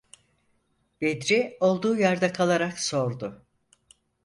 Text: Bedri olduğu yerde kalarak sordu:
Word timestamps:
Bedri 1.01 1.57
olduğu 1.59 1.95
yerde 1.95 2.33
kalarak 2.33 2.79
sordu: 2.79 3.45